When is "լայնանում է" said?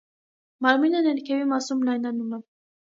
1.91-2.45